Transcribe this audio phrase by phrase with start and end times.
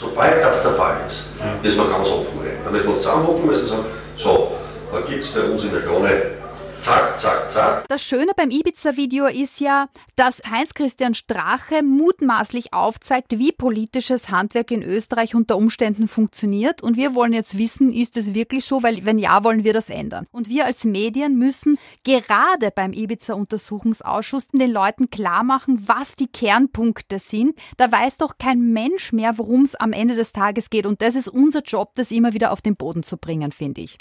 [0.00, 2.60] Sobald das der Fall ist, müssen wir ganz offen reden.
[2.64, 3.84] Da müssen wir zusammenhocken müssen und sagen,
[4.22, 4.52] so,
[4.92, 6.39] da gibt es bei uns in der Krone
[6.84, 7.88] Zack, zack, zack.
[7.88, 14.82] Das Schöne beim Ibiza-Video ist ja, dass Heinz-Christian Strache mutmaßlich aufzeigt, wie politisches Handwerk in
[14.82, 16.82] Österreich unter Umständen funktioniert.
[16.82, 18.82] Und wir wollen jetzt wissen, ist es wirklich so?
[18.82, 20.26] Weil wenn ja, wollen wir das ändern.
[20.30, 27.18] Und wir als Medien müssen gerade beim Ibiza-Untersuchungsausschuss den Leuten klar machen, was die Kernpunkte
[27.18, 27.58] sind.
[27.76, 30.86] Da weiß doch kein Mensch mehr, worum es am Ende des Tages geht.
[30.86, 33.98] Und das ist unser Job, das immer wieder auf den Boden zu bringen, finde ich.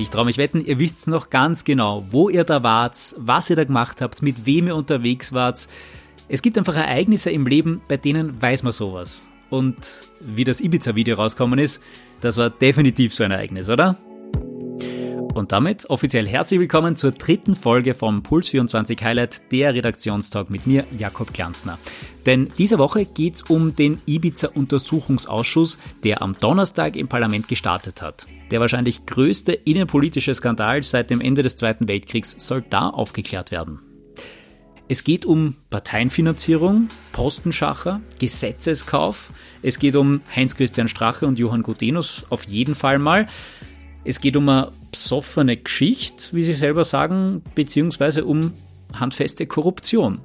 [0.00, 3.56] Ich traue mich wetten, ihr wisst noch ganz genau, wo ihr da wart, was ihr
[3.56, 5.68] da gemacht habt, mit wem ihr unterwegs wart.
[6.26, 9.26] Es gibt einfach Ereignisse im Leben, bei denen weiß man sowas.
[9.50, 9.76] Und
[10.20, 11.82] wie das Ibiza-Video rausgekommen ist,
[12.22, 13.98] das war definitiv so ein Ereignis, oder?
[15.34, 20.84] Und damit offiziell herzlich willkommen zur dritten Folge vom Puls24 Highlight, der Redaktionstalk mit mir,
[20.96, 21.78] Jakob Glanzner.
[22.26, 28.26] Denn diese Woche geht's um den Ibiza-Untersuchungsausschuss, der am Donnerstag im Parlament gestartet hat.
[28.50, 33.80] Der wahrscheinlich größte innenpolitische Skandal seit dem Ende des Zweiten Weltkriegs soll da aufgeklärt werden.
[34.88, 39.30] Es geht um Parteienfinanzierung, Postenschacher, Gesetzeskauf.
[39.62, 43.28] Es geht um Heinz-Christian Strache und Johann Gutenus auf jeden Fall mal.
[44.04, 48.52] Es geht um eine psoffene Geschichte, wie Sie selber sagen, beziehungsweise um
[48.92, 50.20] handfeste Korruption.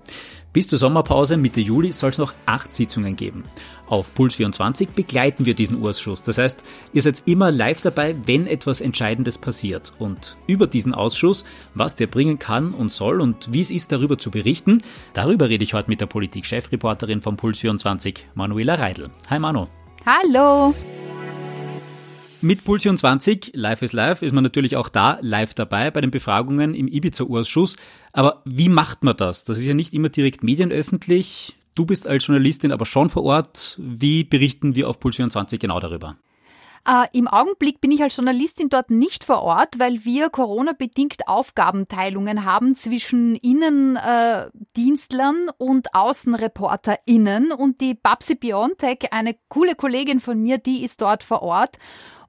[0.53, 3.43] Bis zur Sommerpause Mitte Juli soll es noch acht Sitzungen geben.
[3.87, 6.23] Auf Puls 24 begleiten wir diesen Ausschuss.
[6.23, 9.91] Das heißt, ihr seid immer live dabei, wenn etwas Entscheidendes passiert.
[9.99, 14.17] Und über diesen Ausschuss, was der bringen kann und soll und wie es ist, darüber
[14.17, 14.81] zu berichten,
[15.13, 19.09] darüber rede ich heute mit der Politik-Chefreporterin von Puls 24, Manuela Reidel.
[19.29, 19.67] Hi Manu.
[20.05, 20.73] Hallo.
[22.41, 26.11] Mit Pulsion 20, Live is Live, ist man natürlich auch da live dabei bei den
[26.11, 27.77] Befragungen im Ibiza-Ausschuss.
[28.11, 29.45] Aber wie macht man das?
[29.45, 31.55] Das ist ja nicht immer direkt medienöffentlich.
[31.73, 33.79] Du bist als Journalistin aber schon vor Ort.
[33.81, 36.17] Wie berichten wir auf Pulsion 20 genau darüber?
[36.87, 42.45] Äh, Im Augenblick bin ich als Journalistin dort nicht vor Ort, weil wir Corona-bedingt Aufgabenteilungen
[42.45, 47.51] haben zwischen Innendienstlern äh, und AußenreporterInnen.
[47.51, 51.79] Und die Babsi Biontech, eine coole Kollegin von mir, die ist dort vor Ort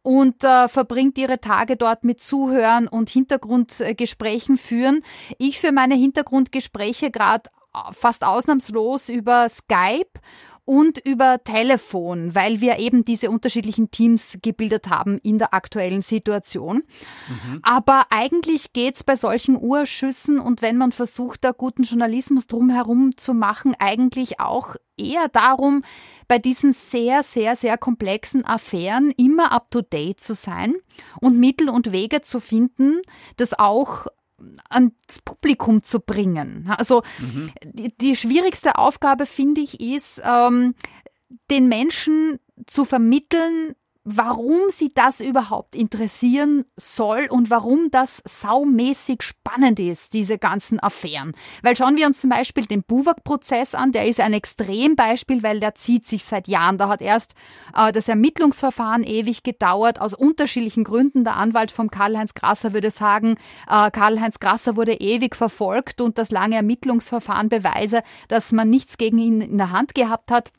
[0.07, 5.03] und äh, verbringt ihre Tage dort mit Zuhören und Hintergrundgesprächen führen.
[5.39, 10.21] Ich für meine Hintergrundgespräche gerade äh, fast ausnahmslos über Skype
[10.67, 16.83] und über Telefon, weil wir eben diese unterschiedlichen Teams gebildet haben in der aktuellen Situation.
[17.29, 17.61] Mhm.
[17.63, 23.33] Aber eigentlich geht's bei solchen Urschüssen und wenn man versucht, da guten Journalismus drumherum zu
[23.33, 25.83] machen, eigentlich auch eher darum,
[26.27, 30.75] bei diesen sehr, sehr, sehr komplexen Affären immer up-to-date zu sein
[31.21, 33.03] und Mittel und Wege zu finden,
[33.37, 34.07] das auch
[34.69, 34.93] ans
[35.25, 36.69] Publikum zu bringen.
[36.77, 37.53] Also mhm.
[37.65, 40.75] die, die, schwierigste Aufgabe, finde ich, ist, ähm,
[41.51, 43.75] den Menschen zu vermitteln,
[44.09, 51.33] warum sie das überhaupt interessieren soll und warum das saumäßig spannend ist, diese ganzen Affären.
[51.63, 55.75] Weil schauen wir uns zum Beispiel den Buwak-Prozess an, der ist ein Extrembeispiel, weil der
[55.75, 56.79] zieht sich seit Jahren.
[56.79, 57.35] Da hat erst
[57.77, 61.25] äh, das Ermittlungsverfahren ewig gedauert, aus unterschiedlichen Gründen.
[61.25, 63.35] Der Anwalt von Karl-Heinz Grasser würde sagen,
[63.69, 69.19] äh, Karl-Heinz Grasser wurde ewig verfolgt und das lange Ermittlungsverfahren beweise, dass man nichts gegen
[69.19, 70.53] ihn in der Hand gehabt hat.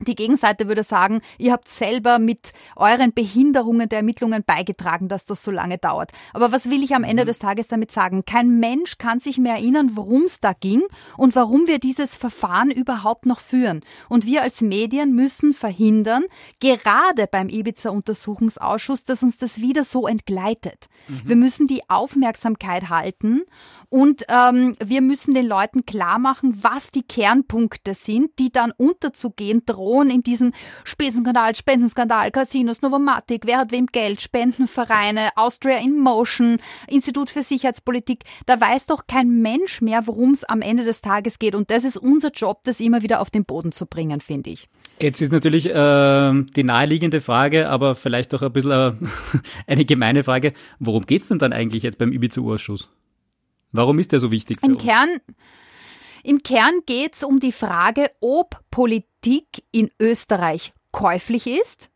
[0.00, 5.42] Die Gegenseite würde sagen, ihr habt selber mit euren Behinderungen der Ermittlungen beigetragen, dass das
[5.42, 6.12] so lange dauert.
[6.34, 7.28] Aber was will ich am Ende mhm.
[7.28, 8.24] des Tages damit sagen?
[8.26, 10.82] Kein Mensch kann sich mehr erinnern, worum es da ging
[11.16, 13.80] und warum wir dieses Verfahren überhaupt noch führen.
[14.10, 16.24] Und wir als Medien müssen verhindern,
[16.60, 20.86] gerade beim Ibiza-Untersuchungsausschuss, dass uns das wieder so entgleitet.
[21.08, 21.22] Mhm.
[21.24, 23.44] Wir müssen die Aufmerksamkeit halten
[23.88, 29.62] und ähm, wir müssen den Leuten klar machen, was die Kernpunkte sind, die dann unterzugehen
[29.64, 30.52] drohen drohen in diesem
[30.84, 36.58] Spesenskandal, Spendenskandal, Casinos, Novomatic, wer hat wem Geld, Spendenvereine, Austria in Motion,
[36.88, 41.38] Institut für Sicherheitspolitik, da weiß doch kein Mensch mehr, worum es am Ende des Tages
[41.38, 41.54] geht.
[41.54, 44.68] Und das ist unser Job, das immer wieder auf den Boden zu bringen, finde ich.
[45.00, 48.92] Jetzt ist natürlich äh, die naheliegende Frage, aber vielleicht auch ein bisschen äh,
[49.66, 50.52] eine gemeine Frage.
[50.80, 52.88] Worum geht es denn dann eigentlich jetzt beim Ibiza-Ausschuss?
[53.72, 54.78] Warum ist der so wichtig Im?
[54.78, 55.20] Kern,
[56.24, 59.15] Im Kern geht es um die Frage, ob Politik
[59.72, 61.90] in Österreich käuflich ist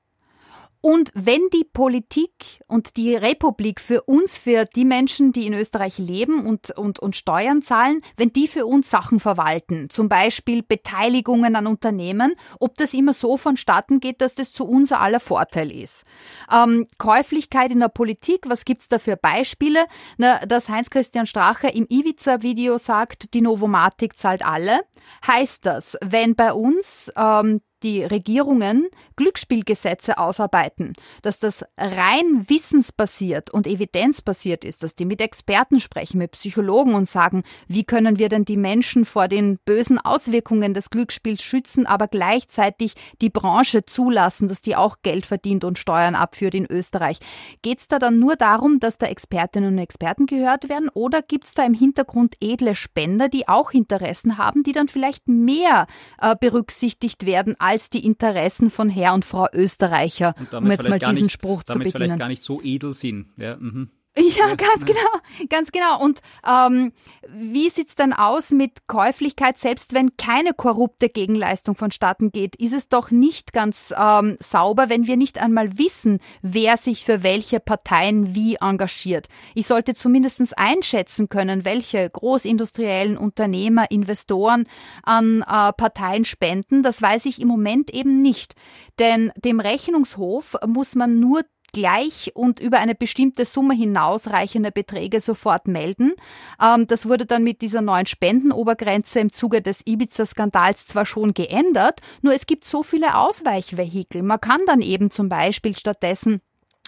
[0.82, 5.98] Und wenn die Politik und die Republik für uns, für die Menschen, die in Österreich
[5.98, 11.54] leben und, und, und Steuern zahlen, wenn die für uns Sachen verwalten, zum Beispiel Beteiligungen
[11.54, 16.04] an Unternehmen, ob das immer so vonstatten geht, dass das zu unser aller Vorteil ist.
[16.50, 19.84] Ähm, Käuflichkeit in der Politik, was gibt's da für Beispiele?
[20.16, 24.80] Na, dass Heinz-Christian Strache im Ivica-Video sagt, die Novomatik zahlt alle.
[25.26, 33.66] Heißt das, wenn bei uns ähm, die Regierungen Glücksspielgesetze ausarbeiten, dass das rein wissensbasiert und
[33.66, 38.44] evidenzbasiert ist, dass die mit Experten sprechen, mit Psychologen und sagen, wie können wir denn
[38.44, 44.60] die Menschen vor den bösen Auswirkungen des Glücksspiels schützen, aber gleichzeitig die Branche zulassen, dass
[44.60, 47.18] die auch Geld verdient und Steuern abführt in Österreich.
[47.62, 51.44] Geht es da dann nur darum, dass da Expertinnen und Experten gehört werden oder gibt
[51.44, 55.86] es da im Hintergrund edle Spender, die auch Interessen haben, die dann vielleicht mehr
[56.20, 61.24] äh, berücksichtigt werden als die Interessen von Herr und Frau Österreicher, um jetzt mal diesen
[61.24, 62.08] nicht, Spruch zu damit beginnen.
[62.08, 63.26] vielleicht gar nicht so edel sind.
[63.36, 63.90] Ja, mhm.
[64.40, 66.02] Ja, ganz genau, ganz genau.
[66.02, 66.92] Und ähm,
[67.28, 72.56] wie sieht's dann aus mit Käuflichkeit, selbst wenn keine korrupte Gegenleistung vonstatten geht?
[72.56, 77.22] Ist es doch nicht ganz ähm, sauber, wenn wir nicht einmal wissen, wer sich für
[77.22, 79.28] welche Parteien wie engagiert.
[79.54, 84.64] Ich sollte zumindest einschätzen können, welche großindustriellen Unternehmer, Investoren
[85.02, 86.82] an äh, Parteien spenden.
[86.82, 88.54] Das weiß ich im Moment eben nicht.
[88.98, 95.68] Denn dem Rechnungshof muss man nur gleich und über eine bestimmte Summe hinausreichende Beträge sofort
[95.68, 96.14] melden.
[96.62, 102.00] Ähm, das wurde dann mit dieser neuen Spendenobergrenze im Zuge des Ibiza-Skandals zwar schon geändert,
[102.22, 104.22] nur es gibt so viele Ausweichvehikel.
[104.22, 106.40] Man kann dann eben zum Beispiel stattdessen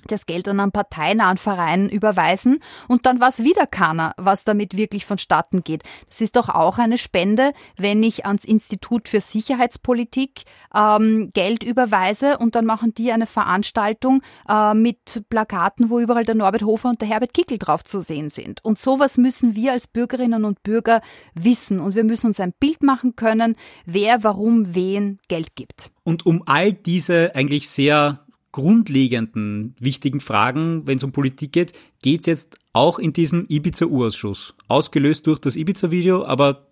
[0.07, 2.59] das Geld an einen parteinahen Verein überweisen
[2.89, 5.83] und dann weiß wieder keiner, was damit wirklich vonstatten geht.
[6.09, 10.43] Das ist doch auch eine Spende, wenn ich ans Institut für Sicherheitspolitik
[10.75, 16.35] ähm, Geld überweise und dann machen die eine Veranstaltung äh, mit Plakaten, wo überall der
[16.35, 18.65] Norbert Hofer und der Herbert Kickel drauf zu sehen sind.
[18.65, 21.01] Und sowas müssen wir als Bürgerinnen und Bürger
[21.35, 25.91] wissen und wir müssen uns ein Bild machen können, wer warum wen Geld gibt.
[26.05, 28.21] Und um all diese eigentlich sehr
[28.53, 31.73] grundlegenden, wichtigen Fragen, wenn es um Politik geht,
[32.03, 34.55] geht es jetzt auch in diesem Ibiza-Urausschuss.
[34.69, 36.69] Ausgelöst durch das Ibiza-Video, aber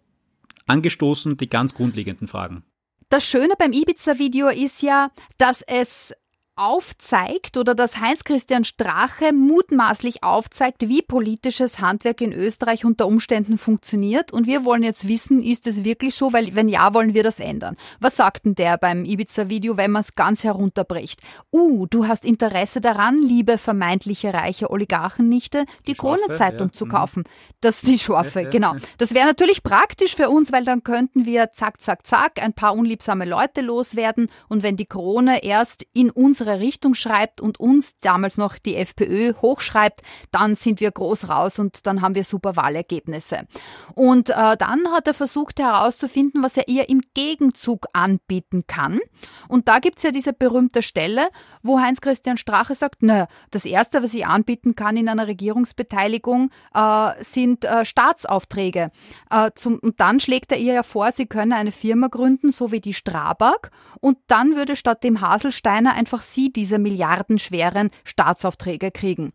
[0.67, 2.63] angestoßen die ganz grundlegenden Fragen.
[3.09, 6.15] Das Schöne beim Ibiza-Video ist ja, dass es
[6.61, 14.31] aufzeigt oder dass Heinz-Christian Strache mutmaßlich aufzeigt, wie politisches Handwerk in Österreich unter Umständen funktioniert.
[14.31, 16.35] Und wir wollen jetzt wissen, ist es wirklich so?
[16.35, 17.77] Weil wenn ja, wollen wir das ändern.
[17.99, 21.23] Was sagt denn der beim Ibiza-Video, wenn man es ganz herunterbricht?
[21.51, 26.75] Uh, du hast Interesse daran, liebe vermeintliche reiche Oligarchennichte, die, die Krone-Zeitung ja.
[26.75, 26.91] zu mhm.
[26.91, 27.25] kaufen.
[27.63, 28.77] Das ist die Schorfe, genau.
[28.99, 32.75] Das wäre natürlich praktisch für uns, weil dann könnten wir zack, zack, zack ein paar
[32.75, 34.29] unliebsame Leute loswerden.
[34.49, 38.77] Und wenn die Krone erst in unsere unsere Richtung schreibt und uns damals noch die
[38.77, 40.01] FPÖ hochschreibt,
[40.31, 43.47] dann sind wir groß raus und dann haben wir super Wahlergebnisse.
[43.95, 49.01] Und äh, dann hat er versucht herauszufinden, was er ihr im Gegenzug anbieten kann.
[49.49, 51.29] Und da gibt's ja diese berühmte Stelle,
[51.63, 57.11] wo Heinz-Christian Strache sagt, nö, das Erste, was ich anbieten kann in einer Regierungsbeteiligung, äh,
[57.23, 58.91] sind äh, Staatsaufträge.
[59.31, 62.73] Äh, zum, und dann schlägt er ihr ja vor, sie könne eine Firma gründen, so
[62.73, 63.71] wie die Strabag.
[64.01, 69.33] Und dann würde statt dem Haselsteiner einfach sie sie diese milliardenschweren Staatsaufträge kriegen.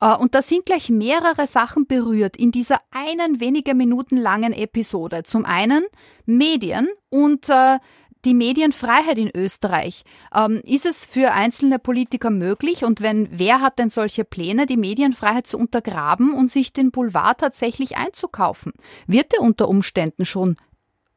[0.00, 5.22] Äh, und da sind gleich mehrere Sachen berührt in dieser einen wenige Minuten langen Episode.
[5.24, 5.84] Zum einen
[6.24, 7.78] Medien und äh,
[8.24, 10.02] die Medienfreiheit in Österreich.
[10.34, 12.82] Ähm, ist es für einzelne Politiker möglich?
[12.84, 17.38] Und wenn, wer hat denn solche Pläne, die Medienfreiheit zu untergraben und sich den Boulevard
[17.38, 18.72] tatsächlich einzukaufen?
[19.06, 20.56] Wird er unter Umständen schon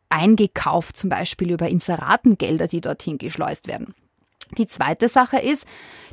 [0.09, 3.95] eingekauft, zum Beispiel über Inseratengelder, die dorthin geschleust werden?
[4.57, 5.65] Die zweite Sache ist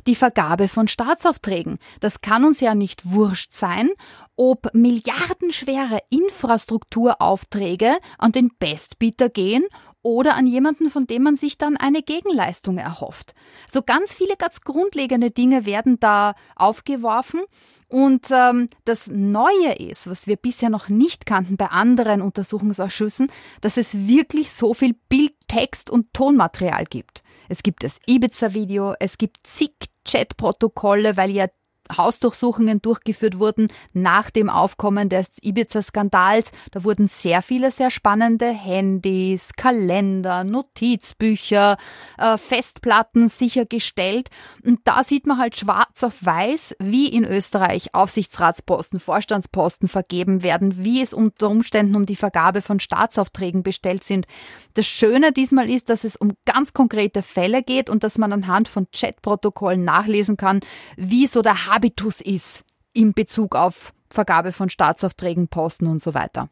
[0.05, 1.77] die Vergabe von Staatsaufträgen.
[1.99, 3.89] Das kann uns ja nicht wurscht sein,
[4.35, 9.65] ob milliardenschwere Infrastrukturaufträge an den Bestbieter gehen
[10.01, 13.33] oder an jemanden, von dem man sich dann eine Gegenleistung erhofft.
[13.67, 17.41] So ganz viele ganz grundlegende Dinge werden da aufgeworfen
[17.89, 23.29] und ähm, das Neue ist, was wir bisher noch nicht kannten bei anderen Untersuchungsausschüssen,
[23.59, 27.23] dass es wirklich so viel Bild, Text und Tonmaterial gibt.
[27.49, 29.71] Es gibt das Ibiza-Video, es gibt zig
[30.05, 31.47] Chat-Protokolle, weil ja
[31.95, 36.51] Hausdurchsuchungen durchgeführt wurden nach dem Aufkommen des Ibiza-Skandals.
[36.71, 41.77] Da wurden sehr viele sehr spannende Handys, Kalender, Notizbücher,
[42.17, 44.29] äh, Festplatten sichergestellt.
[44.63, 50.83] Und da sieht man halt schwarz auf weiß, wie in Österreich Aufsichtsratsposten, Vorstandsposten vergeben werden,
[50.83, 54.27] wie es unter Umständen um die Vergabe von Staatsaufträgen bestellt sind.
[54.73, 58.67] Das Schöne diesmal ist, dass es um ganz konkrete Fälle geht und dass man anhand
[58.67, 60.59] von Chatprotokollen nachlesen kann,
[60.95, 66.49] wie so der Habitus ist in Bezug auf Vergabe von Staatsaufträgen, Posten und so weiter.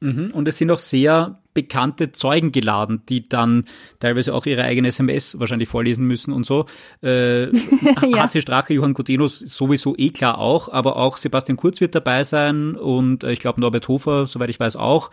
[0.00, 0.30] Mhm.
[0.34, 3.64] Und es sind auch sehr bekannte Zeugen geladen, die dann
[3.98, 6.66] teilweise auch ihre eigene SMS wahrscheinlich vorlesen müssen und so.
[7.02, 7.44] Äh,
[8.06, 8.28] ja.
[8.28, 12.76] HC Strache, Johann Gutenus sowieso eh klar auch, aber auch Sebastian Kurz wird dabei sein
[12.76, 15.10] und äh, ich glaube Norbert Hofer, soweit ich weiß, auch.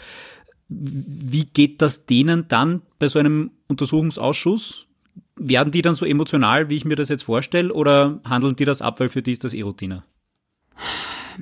[0.67, 4.88] Wie geht das denen dann bei so einem Untersuchungsausschuss?
[5.39, 8.81] Werden die dann so emotional, wie ich mir das jetzt vorstelle, oder handeln die das
[8.81, 10.03] ab, weil für die ist das eh Routine?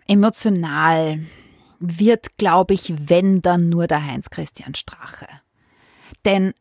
[0.08, 1.20] Emotional
[1.80, 5.28] wird, glaube ich, wenn dann nur der Heinz-Christian Strache.
[6.26, 6.54] Denn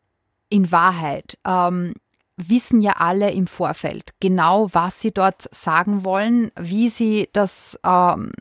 [0.49, 1.93] in Wahrheit ähm,
[2.37, 8.31] wissen ja alle im Vorfeld genau, was sie dort sagen wollen, wie sie das ähm,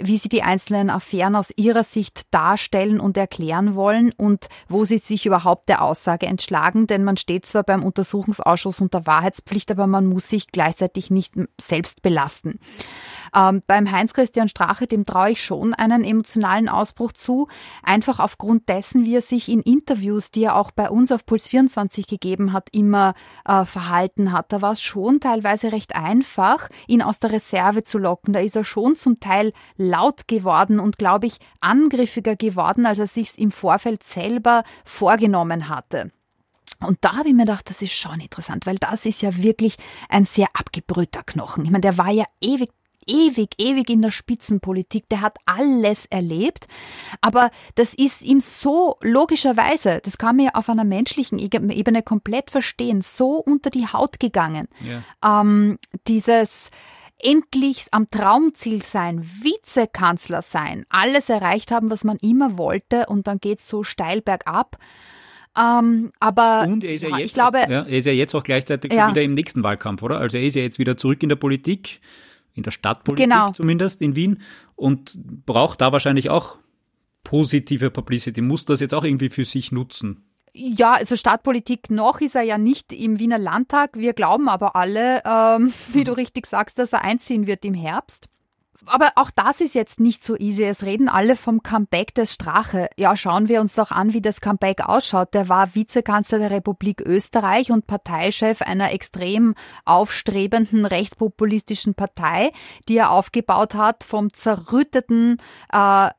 [0.00, 4.98] wie sie die einzelnen Affären aus ihrer Sicht darstellen und erklären wollen und wo sie
[4.98, 6.86] sich überhaupt der Aussage entschlagen.
[6.86, 12.02] Denn man steht zwar beim Untersuchungsausschuss unter Wahrheitspflicht, aber man muss sich gleichzeitig nicht selbst
[12.02, 12.60] belasten.
[13.34, 17.48] Ähm, beim Heinz-Christian Strache, dem traue ich schon einen emotionalen Ausbruch zu,
[17.82, 21.48] einfach aufgrund dessen, wie er sich in Interviews, die er auch bei uns auf Puls
[21.48, 23.14] 24 gegeben hat, immer
[23.44, 24.52] äh, verhalten hat.
[24.52, 28.32] Da war es schon teilweise recht einfach, ihn aus der Reserve zu locken.
[28.32, 29.52] Da ist er schon zum Teil
[29.88, 36.10] laut geworden und, glaube ich, angriffiger geworden, als er sich im Vorfeld selber vorgenommen hatte.
[36.80, 39.76] Und da habe ich mir gedacht, das ist schon interessant, weil das ist ja wirklich
[40.08, 41.64] ein sehr abgebrühter Knochen.
[41.64, 42.70] Ich meine, der war ja ewig
[43.08, 46.66] ewig, ewig in der Spitzenpolitik, der hat alles erlebt,
[47.20, 52.50] aber das ist ihm so logischerweise, das kann man ja auf einer menschlichen Ebene komplett
[52.50, 54.68] verstehen, so unter die Haut gegangen.
[54.80, 55.40] Ja.
[55.40, 56.70] Ähm, dieses
[57.18, 63.38] endlich am Traumziel sein, Vizekanzler sein, alles erreicht haben, was man immer wollte und dann
[63.38, 64.78] geht's so steil bergab.
[65.58, 68.12] Ähm, aber und er ist ja, ja jetzt ich glaube, auch, ja, er ist ja
[68.12, 69.10] jetzt auch gleichzeitig ja.
[69.10, 70.18] wieder im nächsten Wahlkampf, oder?
[70.18, 72.00] Also er ist ja jetzt wieder zurück in der Politik
[72.58, 73.50] in der Stadtpolitik genau.
[73.52, 74.42] zumindest in Wien
[74.76, 76.58] und braucht da wahrscheinlich auch
[77.24, 80.27] positive Publicity, muss das jetzt auch irgendwie für sich nutzen.
[80.52, 83.90] Ja, also Stadtpolitik noch ist er ja nicht im Wiener Landtag.
[83.94, 88.28] Wir glauben aber alle, ähm, wie du richtig sagst, dass er einziehen wird im Herbst.
[88.86, 90.62] Aber auch das ist jetzt nicht so easy.
[90.64, 92.88] Es reden alle vom Comeback des Strache.
[92.96, 95.34] Ja, schauen wir uns doch an, wie das Comeback ausschaut.
[95.34, 102.52] Der war Vizekanzler der Republik Österreich und Parteichef einer extrem aufstrebenden rechtspopulistischen Partei,
[102.88, 105.38] die er aufgebaut hat vom zerrütteten
[105.72, 106.10] äh,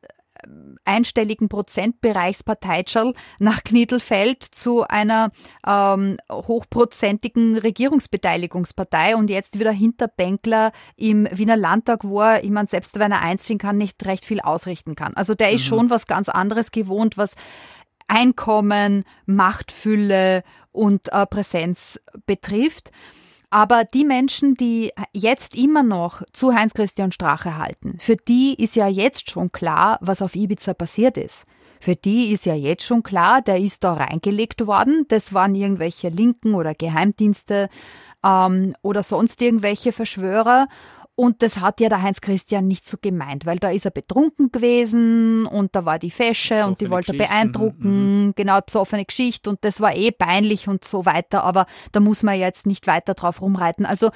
[0.85, 5.31] einstelligen Prozentbereichsparteitschall nach Knittelfeld zu einer
[5.65, 12.97] ähm, hochprozentigen Regierungsbeteiligungspartei und jetzt wieder Hinterbänkler im Wiener Landtag, wo er, ich meine, selbst
[12.99, 15.13] wenn er einziehen kann, nicht recht viel ausrichten kann.
[15.15, 15.69] Also der ist mhm.
[15.69, 17.35] schon was ganz anderes gewohnt, was
[18.07, 22.91] Einkommen, Machtfülle und äh, Präsenz betrifft.
[23.49, 28.87] Aber die Menschen, die jetzt immer noch zu Heinz-Christian Strache halten, für die ist ja
[28.87, 31.45] jetzt schon klar, was auf Ibiza passiert ist.
[31.79, 35.05] Für die ist ja jetzt schon klar, der ist da reingelegt worden.
[35.07, 37.69] Das waren irgendwelche Linken oder Geheimdienste
[38.23, 40.67] ähm, oder sonst irgendwelche Verschwörer.
[41.19, 44.53] Und das hat ja der Heinz Christian nicht so gemeint, weil da ist er betrunken
[44.53, 48.33] gewesen und da war die Fesche und die wollte er beeindrucken, mhm.
[48.37, 52.39] genau, besoffene Geschichte und das war eh peinlich und so weiter, aber da muss man
[52.39, 53.85] jetzt nicht weiter drauf rumreiten.
[53.85, 54.11] Also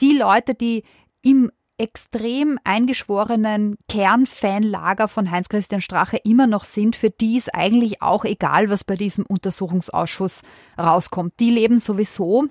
[0.00, 0.82] die Leute, die
[1.22, 8.24] im extrem eingeschworenen Kernfanlager von Heinz-Christian Strache immer noch sind, für die ist eigentlich auch
[8.24, 10.42] egal, was bei diesem Untersuchungsausschuss
[10.76, 11.34] rauskommt.
[11.38, 12.48] Die leben sowieso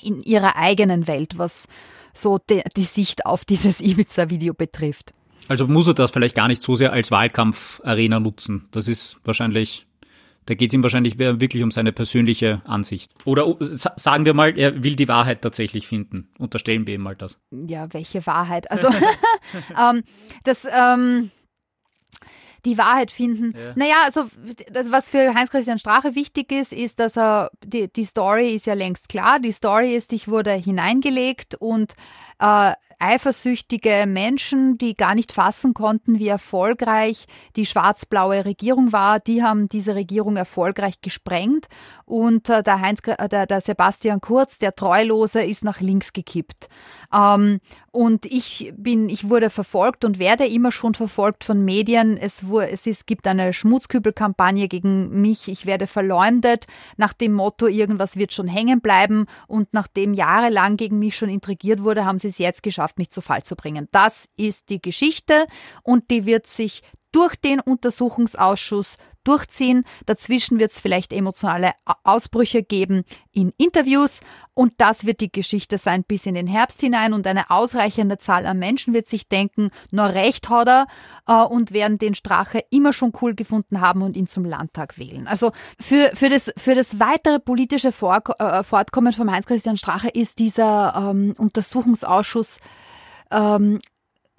[0.00, 1.68] in ihrer eigenen Welt, was
[2.16, 5.12] so die, die Sicht auf dieses Ibiza-Video betrifft.
[5.48, 8.68] Also muss er das vielleicht gar nicht so sehr als Wahlkampfarena nutzen.
[8.72, 9.86] Das ist wahrscheinlich,
[10.46, 13.12] da geht es ihm wahrscheinlich wirklich um seine persönliche Ansicht.
[13.24, 16.28] Oder sagen wir mal, er will die Wahrheit tatsächlich finden.
[16.38, 17.38] Unterstellen wir ihm mal das.
[17.50, 18.70] Ja, welche Wahrheit?
[18.70, 18.88] Also
[19.80, 20.02] ähm,
[20.42, 21.30] das ähm,
[22.66, 23.54] die Wahrheit finden.
[23.56, 23.72] Ja.
[23.76, 24.26] Naja, also
[24.90, 29.08] was für Heinz-Christian Strache wichtig ist, ist, dass er, die, die Story ist ja längst
[29.08, 29.38] klar.
[29.38, 31.94] Die Story ist, ich wurde hineingelegt und
[32.38, 39.42] äh, eifersüchtige Menschen, die gar nicht fassen konnten, wie erfolgreich die schwarz-blaue Regierung war, die
[39.42, 41.66] haben diese Regierung erfolgreich gesprengt
[42.04, 46.68] und äh, der, Heinz, äh, der, der Sebastian Kurz, der Treulose, ist nach links gekippt.
[47.12, 52.16] Ähm, und ich bin, ich wurde verfolgt und werde immer schon verfolgt von Medien.
[52.16, 55.48] Es, es ist, gibt eine Schmutzkübelkampagne gegen mich.
[55.48, 59.26] Ich werde verleumdet nach dem Motto, irgendwas wird schon hängen bleiben.
[59.46, 63.20] Und nachdem jahrelang gegen mich schon intrigiert wurde, haben sie es jetzt geschafft, mich zu
[63.20, 63.88] Fall zu bringen.
[63.92, 65.46] Das ist die Geschichte
[65.82, 66.82] und die wird sich
[67.16, 69.84] durch den Untersuchungsausschuss durchziehen.
[70.04, 71.72] Dazwischen wird es vielleicht emotionale
[72.04, 74.20] Ausbrüche geben in Interviews
[74.52, 78.44] und das wird die Geschichte sein bis in den Herbst hinein und eine ausreichende Zahl
[78.44, 80.86] an Menschen wird sich denken, nur recht hat er
[81.26, 85.26] äh, und werden den Strache immer schon cool gefunden haben und ihn zum Landtag wählen.
[85.26, 90.38] Also für, für, das, für das weitere politische Vor äh, Fortkommen von Heinz-Christian Strache ist
[90.38, 92.58] dieser ähm, Untersuchungsausschuss
[93.30, 93.80] ähm,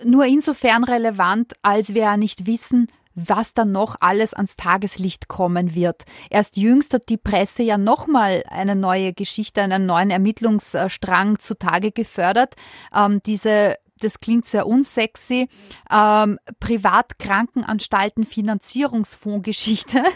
[0.04, 2.88] nur insofern relevant, als wir ja nicht wissen,
[3.18, 6.04] was dann noch alles ans Tageslicht kommen wird.
[6.30, 12.54] Erst jüngst hat die Presse ja nochmal eine neue Geschichte, einen neuen Ermittlungsstrang zutage gefördert.
[12.96, 15.48] Ähm, diese das klingt sehr unsexy,
[15.92, 20.04] ähm, Privatkrankenanstalten Finanzierungsfondsgeschichte.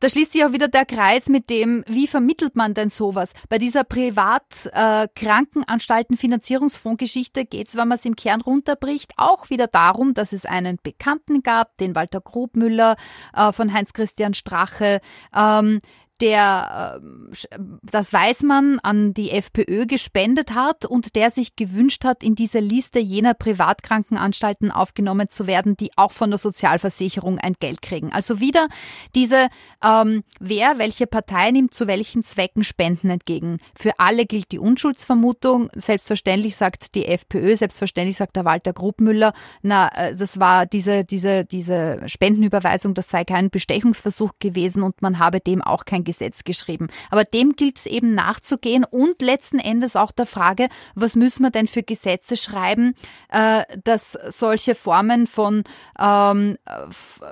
[0.00, 3.32] Da schließt sich auch wieder der Kreis mit dem, wie vermittelt man denn sowas?
[3.48, 10.14] Bei dieser Privatkrankenanstalten Finanzierungsfondsgeschichte geht es, wenn man es im Kern runterbricht, auch wieder darum,
[10.14, 12.96] dass es einen Bekannten gab, den Walter Grobmüller
[13.34, 15.00] äh, von Heinz-Christian Strache,
[15.34, 15.80] ähm,
[16.20, 22.22] der, äh, das weiß man, an die FPÖ gespendet hat und der sich gewünscht hat,
[22.22, 27.82] in diese Liste jener Privatkrankenanstalten aufgenommen zu werden, die auch von der Sozialversicherung ein Geld
[27.82, 28.12] kriegen.
[28.12, 28.68] Also wieder
[29.14, 29.48] diese,
[29.84, 33.58] ähm, wer, welche Partei nimmt zu welchen Zwecken Spenden entgegen.
[33.76, 35.70] Für alle gilt die Unschuldsvermutung.
[35.74, 41.44] Selbstverständlich sagt die FPÖ, selbstverständlich sagt der Walter Grubmüller, na, äh, das war diese, diese,
[41.44, 46.88] diese Spendenüberweisung, das sei kein Bestechungsversuch gewesen und man habe dem auch kein Gesetz geschrieben.
[47.10, 51.50] Aber dem gilt es eben nachzugehen und letzten Endes auch der Frage, was müssen wir
[51.50, 52.94] denn für Gesetze schreiben,
[53.30, 55.64] äh, dass solche Formen von,
[55.98, 56.56] ähm,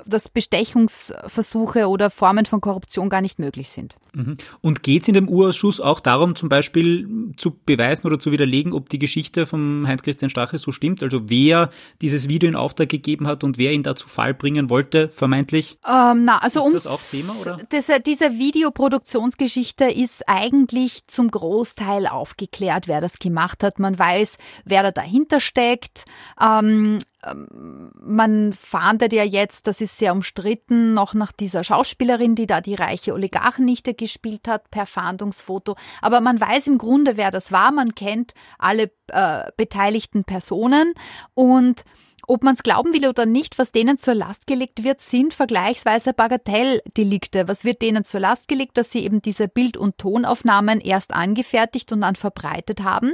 [0.07, 3.97] dass Bestechungsversuche oder Formen von Korruption gar nicht möglich sind.
[4.15, 4.35] Mhm.
[4.61, 8.73] Und geht es in dem Urausschuss auch darum, zum Beispiel zu beweisen oder zu widerlegen,
[8.73, 11.03] ob die Geschichte von Heinz-Christian Strache so stimmt?
[11.03, 11.71] Also wer
[12.01, 15.79] dieses Video in Auftrag gegeben hat und wer ihn da zu Fall bringen wollte, vermeintlich?
[15.87, 17.59] Ähm, na, also ist das auch Thema, oder?
[17.71, 23.81] Diese, diese Video Videoproduktionsgeschichte ist eigentlich zum Großteil aufgeklärt, wer das gemacht hat.
[23.81, 26.04] Man weiß, wer da dahinter steckt.
[26.40, 32.47] Ähm, ähm, man fahndet ja jetzt, das ist sehr umstritten, noch nach dieser Schauspielerin, die
[32.47, 35.75] da die reiche Oligarchennichte gespielt hat, per Fahndungsfoto.
[36.00, 37.73] Aber man weiß im Grunde, wer das war.
[37.73, 40.95] Man kennt alle äh, beteiligten Personen
[41.35, 41.83] und
[42.26, 46.12] ob man es glauben will oder nicht, was denen zur Last gelegt wird, sind vergleichsweise
[46.12, 47.49] Bagatelldelikte.
[47.49, 51.93] Was wird denen zur Last gelegt, dass sie eben diese Bild- und Tonaufnahmen erst angefertigt
[51.93, 53.13] und dann verbreitet haben?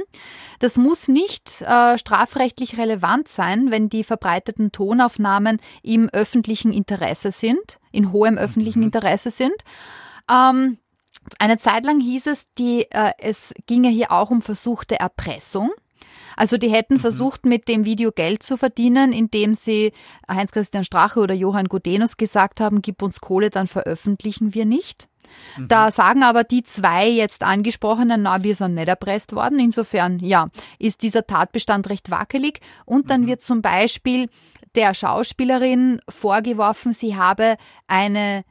[0.59, 7.79] Das muss nicht äh, strafrechtlich relevant sein, wenn die verbreiteten Tonaufnahmen im öffentlichen Interesse sind,
[7.91, 8.85] in hohem öffentlichen mhm.
[8.85, 9.55] Interesse sind.
[10.29, 10.77] Ähm,
[11.37, 15.71] eine Zeit lang hieß es, die, äh, es ginge hier auch um versuchte Erpressung.
[16.35, 16.99] Also die hätten mhm.
[16.99, 19.93] versucht, mit dem Video Geld zu verdienen, indem sie
[20.29, 25.09] Heinz-Christian Strache oder Johann Godenus gesagt haben, gib uns Kohle, dann veröffentlichen wir nicht.
[25.57, 25.67] Mhm.
[25.67, 29.59] Da sagen aber die zwei jetzt angesprochenen, na, wir sind nicht erpresst worden.
[29.59, 32.59] Insofern, ja, ist dieser Tatbestand recht wackelig.
[32.85, 33.27] Und dann mhm.
[33.27, 34.29] wird zum Beispiel
[34.75, 38.43] der Schauspielerin vorgeworfen, sie habe eine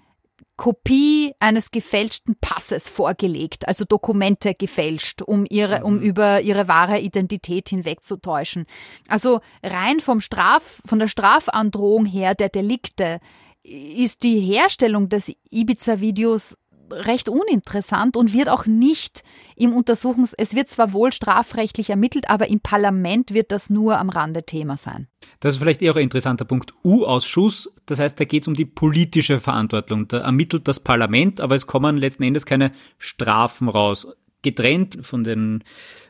[0.59, 6.03] Kopie eines gefälschten Passes vorgelegt, also Dokumente gefälscht, um ihre, um mhm.
[6.03, 8.66] über ihre wahre Identität hinwegzutäuschen.
[9.07, 13.21] Also rein vom Straf, von der Strafandrohung her der Delikte
[13.62, 16.57] ist die Herstellung des Ibiza-Videos
[16.90, 19.22] recht uninteressant und wird auch nicht
[19.57, 20.35] im Untersuchungs...
[20.37, 24.77] Es wird zwar wohl strafrechtlich ermittelt, aber im Parlament wird das nur am Rande Thema
[24.77, 25.09] sein.
[25.40, 26.74] Das ist vielleicht eher ein interessanter Punkt.
[26.85, 30.09] U-Ausschuss, das heißt, da geht es um die politische Verantwortung.
[30.09, 34.07] Da ermittelt das Parlament, aber es kommen letzten Endes keine Strafen raus.
[34.42, 35.64] Getrennt von den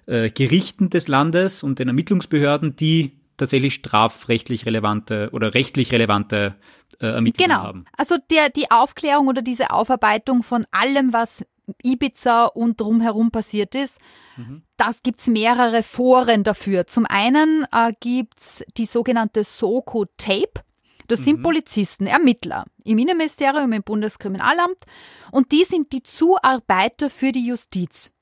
[0.07, 6.57] äh, Gerichten des Landes und den Ermittlungsbehörden, die tatsächlich strafrechtlich relevante oder rechtlich relevante
[7.01, 7.63] äh, Ermittlungen genau.
[7.63, 7.85] haben.
[7.97, 11.45] Also der, die Aufklärung oder diese Aufarbeitung von allem, was
[11.83, 13.99] Ibiza und drumherum passiert ist,
[14.37, 14.63] mhm.
[14.77, 16.87] das gibt's mehrere Foren dafür.
[16.87, 20.63] Zum einen äh, gibt's die sogenannte Soko Tape.
[21.09, 24.77] Das sind Polizisten, Ermittler im Innenministerium, im Bundeskriminalamt
[25.33, 28.13] und die sind die Zuarbeiter für die Justiz.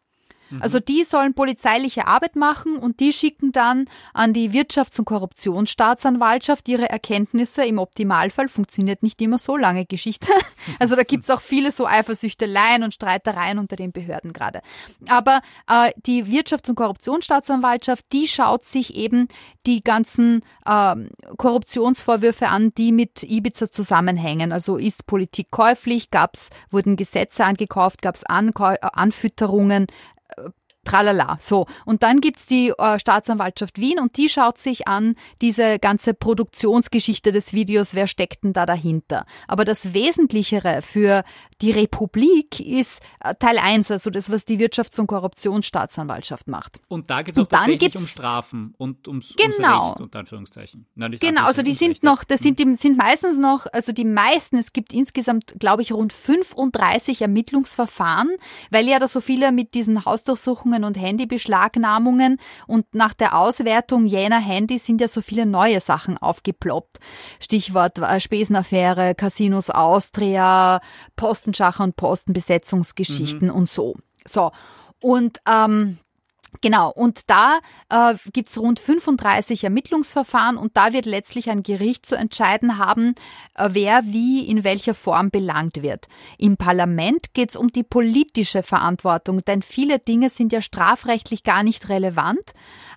[0.61, 6.69] Also die sollen polizeiliche Arbeit machen und die schicken dann an die Wirtschafts- und Korruptionsstaatsanwaltschaft
[6.69, 7.65] ihre Erkenntnisse.
[7.65, 10.29] Im Optimalfall funktioniert nicht immer so lange Geschichte.
[10.79, 14.61] Also da gibt's auch viele so Eifersüchteleien und Streitereien unter den Behörden gerade.
[15.09, 19.29] Aber äh, die Wirtschafts- und Korruptionsstaatsanwaltschaft, die schaut sich eben
[19.67, 24.53] die ganzen ähm, Korruptionsvorwürfe an, die mit Ibiza zusammenhängen.
[24.53, 29.87] Also ist Politik käuflich, gab's, wurden Gesetze angekauft, gab's äh, Anfütterungen,
[30.87, 31.37] Tralala.
[31.41, 31.67] So.
[31.85, 37.33] Und dann gibt's die äh, Staatsanwaltschaft Wien und die schaut sich an, diese ganze Produktionsgeschichte
[37.33, 39.27] des Videos, wer steckt denn da dahinter.
[39.49, 41.25] Aber das Wesentlichere für
[41.61, 46.81] die Republik ist äh, Teil 1, also das, was die Wirtschafts- und Korruptionsstaatsanwaltschaft macht.
[46.89, 49.87] Und da geht es auch tatsächlich gibt's- um Strafen und ums, Genau.
[49.89, 50.87] ums Recht, Anführungszeichen.
[50.95, 54.05] Nein, Genau, also die sind ums noch, das sind, die sind meistens noch, also die
[54.05, 58.31] meisten, es gibt insgesamt, glaube ich, rund 35 Ermittlungsverfahren,
[58.71, 64.41] weil ja da so viele mit diesen Hausdurchsuchungen und Handybeschlagnahmungen und nach der Auswertung jener
[64.41, 66.99] Handys sind ja so viele neue Sachen aufgeploppt.
[67.41, 70.81] Stichwort äh, Spesenaffäre, Casinos Austria,
[71.17, 73.97] Postenschacher und Postenbesetzungsgeschichten und so.
[74.27, 74.51] So.
[75.01, 75.99] Und ähm,
[76.63, 77.59] Genau, und da
[77.91, 83.15] äh, gibt's rund 35 Ermittlungsverfahren und da wird letztlich ein Gericht zu entscheiden haben,
[83.55, 86.07] äh, wer wie in welcher Form belangt wird.
[86.39, 91.89] Im Parlament geht's um die politische Verantwortung, denn viele Dinge sind ja strafrechtlich gar nicht
[91.89, 92.53] relevant.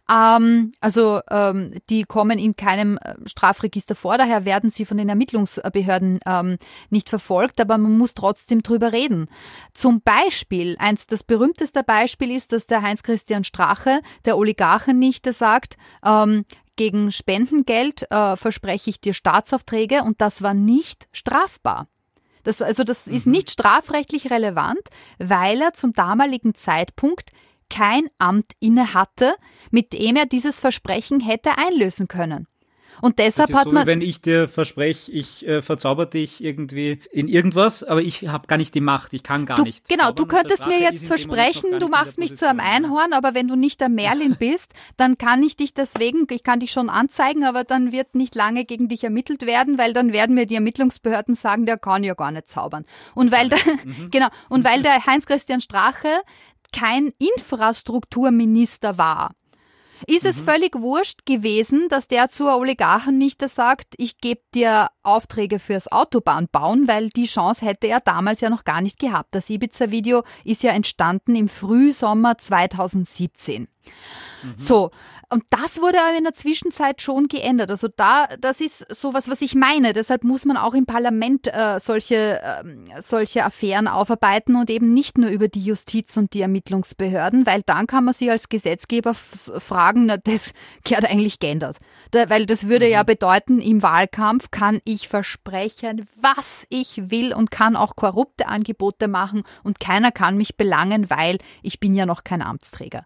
[0.09, 5.09] Ähm, also ähm, die kommen in keinem äh, Strafregister vor, daher werden sie von den
[5.09, 6.57] Ermittlungsbehörden ähm,
[6.89, 9.27] nicht verfolgt, aber man muss trotzdem drüber reden.
[9.73, 16.45] Zum Beispiel, eins das berühmteste Beispiel ist, dass der Heinz-Christian Strache, der Oligarchennichte, sagt, ähm,
[16.77, 21.89] gegen Spendengeld äh, verspreche ich dir Staatsaufträge und das war nicht strafbar.
[22.43, 24.79] Das, also das ist nicht strafrechtlich relevant,
[25.17, 27.31] weil er zum damaligen Zeitpunkt
[27.69, 29.35] kein Amt inne hatte,
[29.71, 32.47] mit dem er dieses Versprechen hätte einlösen können.
[33.01, 36.99] Und deshalb hat so, wie man wenn ich dir verspreche, ich äh, verzauber dich irgendwie
[37.11, 39.87] in irgendwas, aber ich habe gar nicht die Macht, ich kann gar Du, nicht.
[39.87, 42.65] genau, zaubern du könntest mir jetzt versprechen, du machst mich zu einem ja.
[42.65, 46.59] Einhorn, aber wenn du nicht der Merlin bist, dann kann ich dich deswegen, ich kann
[46.59, 50.35] dich schon anzeigen, aber dann wird nicht lange gegen dich ermittelt werden, weil dann werden
[50.35, 52.85] mir die Ermittlungsbehörden sagen, der kann ja gar nicht zaubern.
[53.15, 54.09] Und weil der, Mhm.
[54.11, 56.07] genau, und weil der Heinz-Christian Strache
[56.71, 59.31] kein Infrastrukturminister war,
[60.07, 60.29] ist Mhm.
[60.29, 66.87] es völlig wurscht gewesen, dass der zur Oligarchennichte sagt, ich gebe dir Aufträge fürs Autobahnbauen,
[66.87, 69.35] weil die Chance hätte er damals ja noch gar nicht gehabt.
[69.35, 73.67] Das Ibiza-Video ist ja entstanden im Frühsommer 2017.
[74.57, 74.91] So,
[75.31, 77.69] und das wurde aber in der Zwischenzeit schon geändert.
[77.69, 79.93] Also da, das ist sowas, was ich meine.
[79.93, 85.19] Deshalb muss man auch im Parlament äh, solche, ähm, solche Affären aufarbeiten und eben nicht
[85.19, 90.07] nur über die Justiz und die Ermittlungsbehörden, weil dann kann man sich als Gesetzgeber fragen,
[90.07, 91.77] na, das gehört eigentlich geändert.
[92.09, 97.51] Da, weil das würde ja bedeuten, im Wahlkampf kann ich versprechen, was ich will und
[97.51, 102.23] kann auch korrupte Angebote machen und keiner kann mich belangen, weil ich bin ja noch
[102.23, 103.05] kein Amtsträger.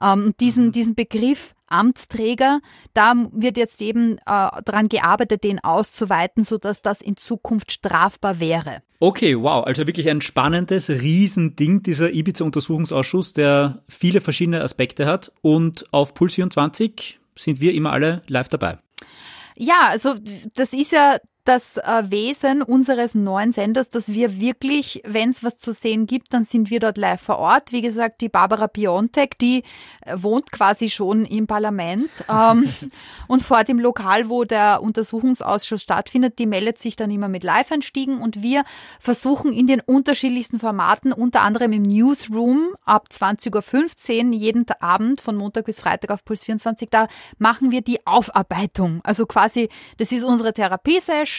[0.00, 2.60] Ähm, diesen, diesen Begriff Amtsträger,
[2.92, 8.82] da wird jetzt eben äh, daran gearbeitet, den auszuweiten, sodass das in Zukunft strafbar wäre.
[9.00, 15.32] Okay, wow, also wirklich ein spannendes Riesending, dieser Ibiza-Untersuchungsausschuss, der viele verschiedene Aspekte hat.
[15.42, 18.78] Und auf Puls 24 sind wir immer alle live dabei.
[19.56, 20.14] Ja, also
[20.54, 25.58] das ist ja das äh, Wesen unseres neuen Senders, dass wir wirklich, wenn es was
[25.58, 27.70] zu sehen gibt, dann sind wir dort live vor Ort.
[27.70, 29.62] Wie gesagt, die Barbara Piontek, die
[30.00, 32.66] äh, wohnt quasi schon im Parlament ähm,
[33.28, 38.22] und vor dem Lokal, wo der Untersuchungsausschuss stattfindet, die meldet sich dann immer mit Live-Einstiegen
[38.22, 38.64] und wir
[38.98, 45.36] versuchen in den unterschiedlichsten Formaten, unter anderem im Newsroom ab 20.15 Uhr jeden Abend von
[45.36, 49.00] Montag bis Freitag auf Puls 24, da machen wir die Aufarbeitung.
[49.04, 51.33] Also quasi, das ist unsere Therapiesession,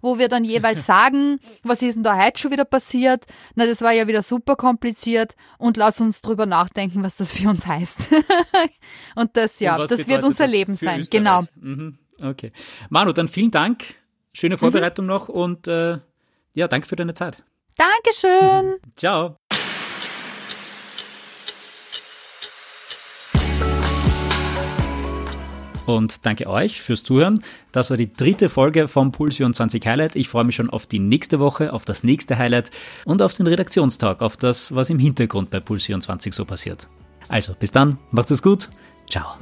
[0.00, 3.24] wo wir dann jeweils sagen, was ist denn da heute schon wieder passiert?
[3.54, 7.48] Na, das war ja wieder super kompliziert und lass uns drüber nachdenken, was das für
[7.48, 8.10] uns heißt.
[9.16, 11.00] und das, ja, Und das wird unser das Leben sein.
[11.00, 11.10] Österreich?
[11.10, 11.44] Genau.
[11.60, 11.98] Mhm.
[12.22, 12.52] Okay.
[12.88, 13.94] Manu, dann vielen Dank.
[14.32, 15.98] Schöne Vorbereitung noch und äh,
[16.54, 17.42] ja, danke für deine Zeit.
[17.76, 18.76] Dankeschön.
[18.96, 19.39] Ciao.
[25.96, 27.42] Und danke euch fürs Zuhören.
[27.72, 30.16] Das war die dritte Folge vom Puls 24 Highlight.
[30.16, 32.70] Ich freue mich schon auf die nächste Woche, auf das nächste Highlight
[33.04, 36.88] und auf den Redaktionstag, auf das, was im Hintergrund bei Puls 24 so passiert.
[37.28, 38.68] Also, bis dann, macht's es gut.
[39.08, 39.36] Ciao.